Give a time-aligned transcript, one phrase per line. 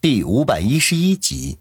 [0.00, 1.58] 第五百一十一集。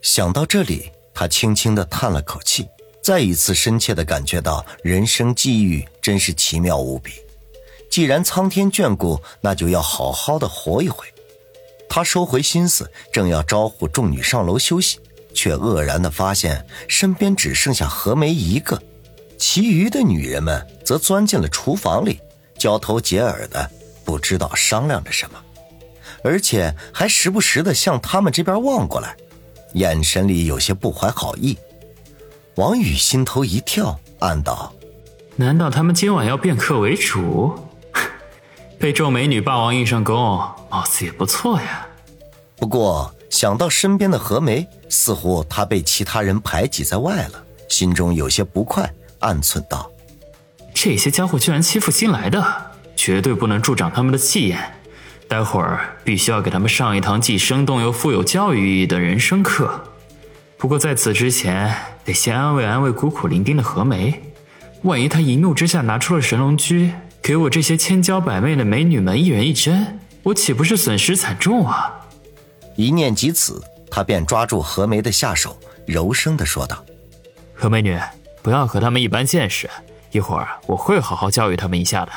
[0.00, 2.66] 想到这里，他轻轻的叹了口气，
[3.02, 7.12] 再一次深切的感觉到人生际遇真是奇妙无比。
[7.90, 11.06] 既然苍天眷顾，那就要好好的活一回。
[11.86, 14.98] 他收回心思，正要招呼众女上楼休息，
[15.34, 18.82] 却愕然的发现身边只剩下何梅一个，
[19.36, 22.18] 其余的女人们则钻进了厨房里，
[22.58, 23.70] 交头接耳的，
[24.02, 25.38] 不知道商量着什么。
[26.24, 29.14] 而且还时不时的向他们这边望过来，
[29.74, 31.56] 眼神里有些不怀好意。
[32.56, 34.72] 王宇心头一跳，暗道
[35.36, 37.54] ：“难道他们今晚要变客为主？
[38.80, 40.16] 被众美女霸王硬上弓，
[40.70, 41.86] 貌似也不错呀。”
[42.56, 49.90] 不过想到身边的何梅，似乎她被其他人排挤在外了，心中有些不快，暗忖道
[50.72, 52.42] ：“这些家伙居然欺负新来的，
[52.96, 54.58] 绝对不能助长他们的气焰。”
[55.34, 59.82] 待会儿必须要给他们上一堂既生动又富有教育意义的人生课。
[60.56, 64.22] 不过在此之前，得先安慰安慰孤苦伶仃的何梅。
[64.82, 71.92] 万一她一怒之下拿出了神龙驹，给我这些千娇百媚的美女们一人一针，我岂不是损失惨重啊？
[72.76, 76.84] 一念及此，他便抓住何梅的下手，柔声的说道
[77.52, 77.98] ：“何美女，
[78.40, 79.68] 不要和他们一般见识。
[80.12, 82.12] 一会儿我会好好教育他们一下的。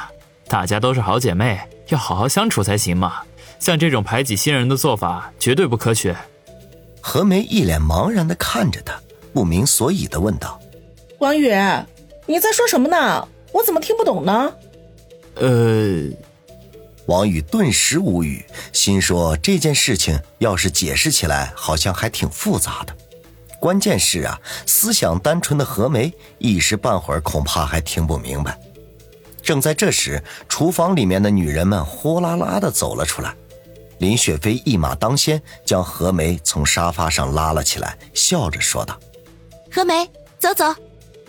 [0.47, 3.21] 大家都是好姐妹。”要好好相处才行嘛！
[3.59, 6.16] 像这种排挤新人的做法绝对不可取。
[7.02, 8.99] 何梅一脸茫然的看着他，
[9.33, 10.59] 不明所以的问道
[11.19, 11.49] ：“王宇，
[12.25, 13.27] 你在说什么呢？
[13.53, 14.53] 我怎么听不懂呢？”
[15.35, 16.09] 呃，
[17.05, 22.95] 王宇顿时无语，心说这件事情要是解释起来，好像还挺复杂的。
[23.59, 28.59] 关键是啊，思想单纯的何梅一时半会儿恐怕还听不明白。
[29.48, 33.34] 正在这时，厨房里面的女人们呼啦啦的走了出来。
[34.00, 39.00] 林雪飞一马当先，将何梅从沙发上拉了起来，笑着说道
[39.72, 40.06] ：“何梅，
[40.38, 40.75] 走走，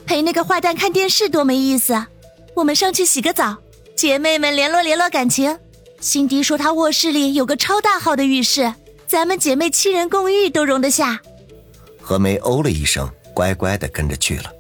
[0.05, 2.09] 陪那个坏蛋看电视多没意思啊。
[2.57, 3.57] 我们上去洗个澡，
[3.95, 5.57] 姐妹们联络联络感情。
[6.01, 8.75] 辛迪说她卧室里有个超大号的浴室，
[9.07, 11.21] 咱们姐妹七人共浴都容得下。”
[12.03, 14.53] 何梅哦了一声，乖乖的跟着去了。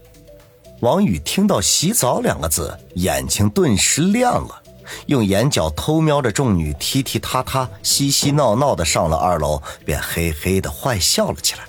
[0.81, 4.63] 王宇听到“洗澡”两个字，眼睛顿时亮了，
[5.07, 11.65] 用眼角偷瞄着众女踢踢踏踏、嬉嬉闹闹的上了二楼，便嘿嘿的坏笑了起来。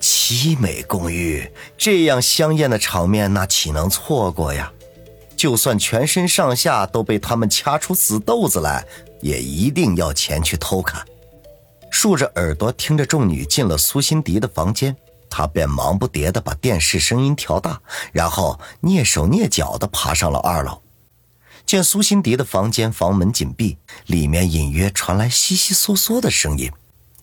[0.00, 4.72] 七美公寓，这样香艳的场面，那岂能错过呀？
[5.36, 8.82] 就算全身上下都被他们掐出死豆子来，
[9.20, 11.04] 也一定要前去偷看。
[11.90, 14.96] 竖着耳朵听着众女进了苏辛迪的房间。
[15.34, 17.80] 他便忙不迭地把电视声音调大，
[18.12, 20.82] 然后蹑手蹑脚地爬上了二楼。
[21.64, 26.70] 见苏辛迪的房间房门紧闭，里面隐约传来悉悉嗦嗦的声音，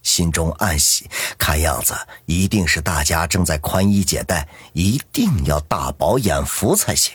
[0.01, 1.93] 心中暗喜，看样子
[2.25, 7.13] 一定是大家正在宽衣解带，一定要大饱眼福才行。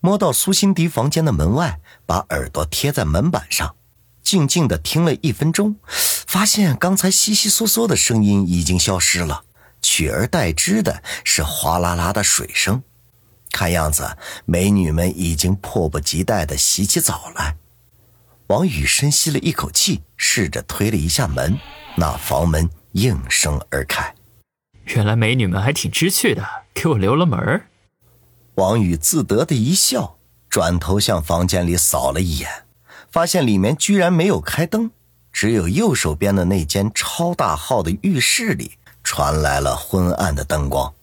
[0.00, 3.74] 摸到苏辛迪房间的门外，把耳朵贴在门板上，
[4.22, 5.76] 静静地听了一分钟，
[6.26, 9.42] 发现刚才悉悉嗦嗦的声音已经消失了。
[9.82, 12.82] 取而代之的是哗啦啦的水声，
[13.50, 17.56] 看样子美女们已经迫不及待地洗起澡来。
[18.48, 21.58] 王宇深吸了一口气，试着推了一下门，
[21.96, 24.14] 那房门应声而开。
[24.86, 27.62] 原来美女们还挺知趣的，给我留了门
[28.56, 30.18] 王宇自得的一笑，
[30.48, 32.64] 转头向房间里扫了一眼，
[33.10, 34.90] 发现里面居然没有开灯，
[35.32, 38.72] 只有右手边的那间超大号的浴室里。
[39.12, 40.94] 传来了昏暗的灯光，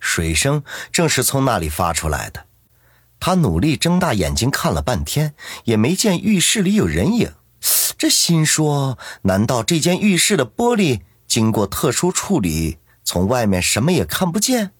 [0.00, 2.46] 水声正是从那里发出来的。
[3.20, 7.32] 他努力睁大眼睛看了半天，也没见浴室里有人影。
[7.96, 14.72] 这心说：难道这间浴室的玻璃经过特殊处理，从外面什么也看不见？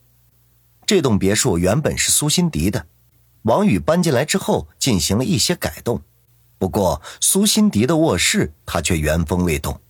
[0.85, 2.87] 这栋别墅原本是苏辛迪的，
[3.43, 6.03] 王宇搬进来之后进行了一些改动。
[6.59, 9.81] 不过苏辛迪的卧室他却原封未动。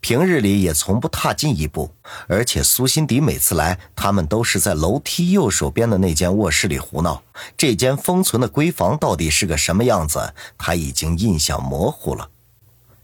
[0.00, 1.90] 平日里也从不踏进一步，
[2.28, 7.22] 而且苏辛迪每次来，他们都是在楼梯右手边的那间卧室里胡闹。
[7.56, 12.30] 这间封存的闺房到底是个什么样子，他已经印象模糊了。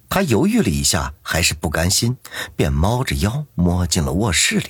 [0.09, 2.17] 他犹豫了一下，还是不甘心，
[2.55, 4.67] 便猫着腰摸进了卧室里，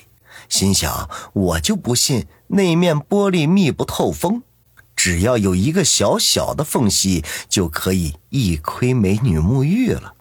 [0.49, 4.41] 心想：我就不信那面玻璃密不透风，
[4.95, 10.15] 只要有一个小小的缝隙，就可以一窥美女沐浴了。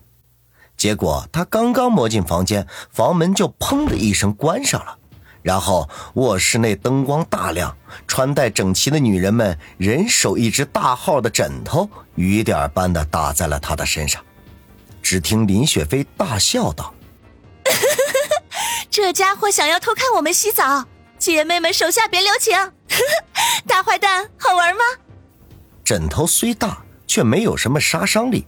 [0.82, 4.98] 结果他刚刚摸进房间，房门就砰的一声关上了，
[5.40, 7.76] 然后卧室内灯光大亮，
[8.08, 14.20] 穿戴整齐的女人们人手一只大号的枕头，雨点般的打在了他的身上。
[15.00, 16.92] 只听林雪飞大笑道
[18.90, 20.86] ：“这家伙想要偷看我们洗澡，
[21.16, 22.58] 姐妹们手下别留情！
[23.68, 24.80] 大坏蛋，好玩吗？”
[25.84, 28.44] 枕头虽大，却没有什么杀伤力。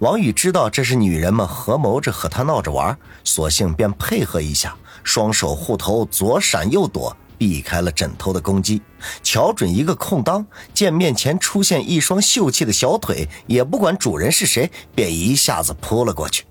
[0.00, 7.16] 王宇知道这是女人们合谋着和他闹着玩，索性便配合一下，双手护头，左闪右躲。
[7.38, 8.80] 避开了枕头的攻击，
[9.22, 16.46] 瞧准一个空当，见面前出现一双秀气的小腿，也不管主人是谁，便一下子扑了过去，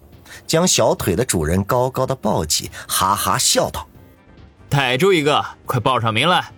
[0.46, 3.88] 将小腿的主人高高的抱起，哈哈笑道
[4.70, 6.52] ：“逮住一个，快报上名来！”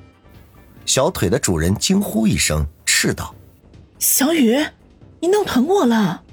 [0.86, 3.34] 小腿的主人惊呼一声，斥道
[3.98, 4.62] ：“小雨，
[5.22, 6.24] 你弄疼我了！”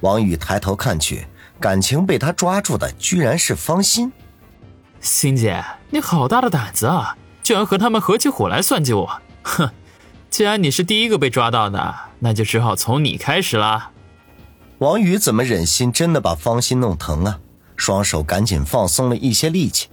[0.00, 1.26] 王宇抬头看去，
[1.58, 4.12] 感情被他抓住的居然是方心。
[5.00, 7.16] 心姐，你好大的胆子啊！
[7.42, 9.20] 居然和他们合起伙来算计我！
[9.42, 9.70] 哼，
[10.28, 13.90] 既然你是第一个被抓到的，那就只好从你开始了。
[14.78, 17.40] 王宇怎么忍心真的把方心弄疼啊？
[17.76, 19.88] 双手赶紧放松了一些力气，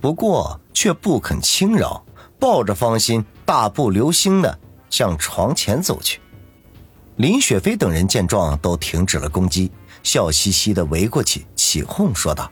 [0.00, 2.04] 不过却不肯轻饶，
[2.38, 4.58] 抱着方心大步流星的
[4.88, 6.20] 向床前走去。
[7.20, 9.70] 林雪飞等人见状都停止了攻击，
[10.02, 12.50] 笑嘻嘻的围过去起哄说道：“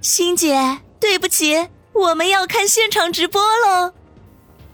[0.00, 3.92] 欣姐。”对不起，我们要看现场直播喽。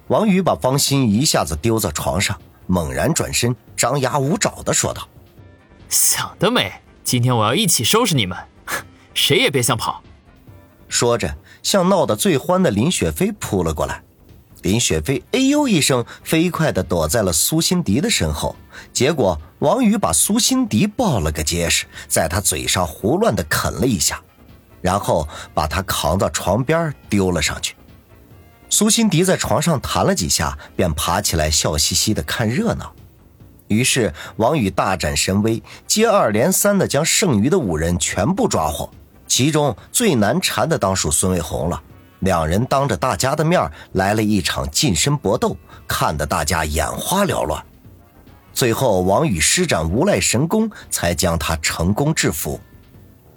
[0.07, 5.09] 王宇把方心一下子丢在床上，猛然转身，张牙舞爪的说道
[5.91, 6.73] ：“想得美！
[7.03, 8.39] 今天我要一起收拾你们，
[9.13, 10.01] 谁也别想跑！”
[10.89, 14.05] 说着，向闹得最欢的林雪飞扑了过来。
[14.67, 18.57] 林雪飞哎呦一声，飞快的躲在了苏辛迪的身后。
[18.93, 24.21] 结果，王宇把苏辛迪抱了个结实，在他嘴上胡乱的啃了一下。
[24.83, 27.77] 然后把他扛到床边丢了上去。
[28.69, 32.93] 苏辛迪在床上弹了几下，便爬起来笑嘻嘻的看热闹。
[33.69, 38.91] 于是王宇大展神威，接二连三的将剩余的五人全部抓获。
[39.29, 41.81] 其中最难缠的当属孙卫红了，
[42.21, 47.65] 两人当着大家的面来了一场近身搏斗，看得大家眼花缭乱。
[48.53, 52.59] 最后王宇施展无赖神功，才将他成功制服。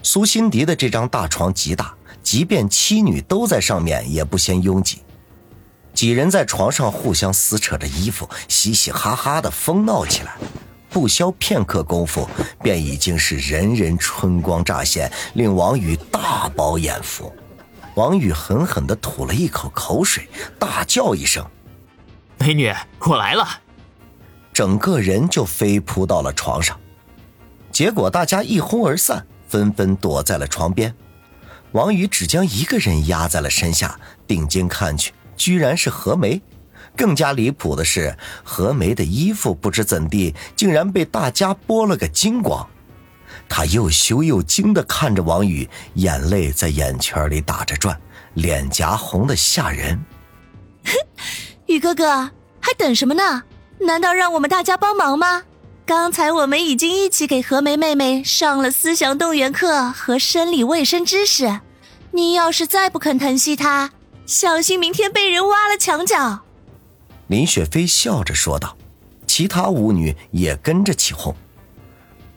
[0.02, 1.94] 苏辛迪的这张大床极大，
[2.24, 5.00] 即便妻女都在上面，也不嫌拥挤。
[5.94, 10.38] 几人在床上互相撕扯着衣服，嘻嘻哈哈的疯闹起来。
[10.90, 12.28] 不消片刻功夫，
[12.64, 17.32] 便已经是人人春光乍现，令王宇大饱眼福。
[18.00, 21.46] 王宇狠狠的吐了一口口水，大叫一声
[22.40, 23.46] ：“美女，我来了！”
[24.56, 26.80] 整个人就飞扑到了床上。
[27.74, 29.26] 结果大家一哄而散。
[29.50, 30.94] 纷纷躲在了床边，
[31.72, 36.40] 王宇只将一个人压在了身下，定睛看去，居然是何梅。
[36.96, 42.70] 更加离谱的是，何梅的衣服不知怎地，竟然被大家剥了个精光。
[43.50, 48.00] 他又羞又惊的看着王宇，眼泪在眼圈里打着转，
[48.36, 50.00] 脸颊红的吓人。
[51.66, 52.32] 宇哥哥，
[52.62, 53.44] 还等什么呢？
[53.80, 55.44] 难道让我们大家帮忙吗？
[55.86, 61.62] 刚才我们已经一起给何梅妹妹上了思想动员课和生理卫生知识，
[62.12, 63.90] 你要是再不肯疼惜她，
[64.26, 66.42] 小心明天被人挖了墙角。
[67.28, 68.78] 林雪飞笑着说道，
[69.26, 71.36] 其他舞女也跟着起哄。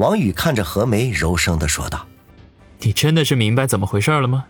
[0.03, 2.05] 王宇看着何梅，柔声的说道
[2.83, 4.47] ：“你真的是明白怎么回事了吗？”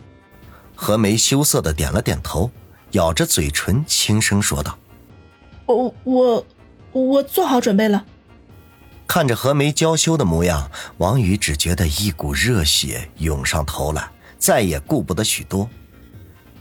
[0.75, 2.51] 何梅羞涩的点了点头，
[2.93, 4.79] 咬着嘴唇轻声说道
[5.69, 6.47] ：“我我
[6.93, 8.03] 我做好准备了。”
[9.07, 15.69] 看着何梅娇羞的模样，王宇只觉得一股热血涌上头来，再也顾不得许多。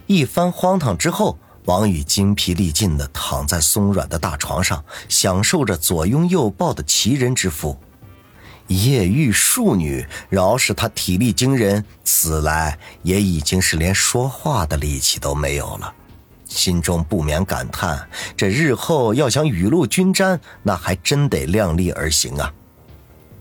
[0.06, 7.80] 一番荒唐之后，王宇精疲力尽的躺在松软的大床上，享受着左拥右抱的奇人之福。
[8.72, 15.94] 夜遇庶女，饶是他体力惊人，此来也已经是连说话的力气都没有了。
[16.46, 22.54] 心中不免感叹：这日后要想雨露均沾，那还真得量力而行啊！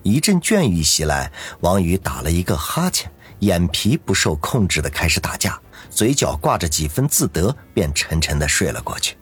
[0.02, 3.10] 一阵倦意袭来，王宇打了一个哈欠，
[3.40, 5.60] 眼皮不受控制的开始打架，
[5.90, 9.16] 嘴角挂着几分自得，便沉沉的睡了过去。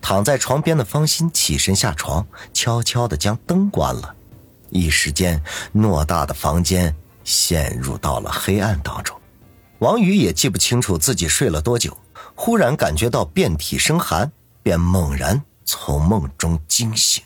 [0.00, 4.14] 躺在床边的方心起身下床，悄悄的将灯关了。
[4.70, 5.42] 一时间，
[5.74, 6.94] 偌大的房间
[7.24, 9.16] 陷入到了黑暗当中。
[9.78, 11.96] 王宇也记不清楚自己睡了多久。
[12.34, 14.30] 忽然感觉到遍体生寒，
[14.62, 17.22] 便猛然从梦中惊醒。